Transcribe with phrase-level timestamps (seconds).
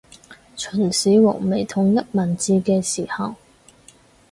[0.55, 3.35] 秦始皇未統一文字嘅時候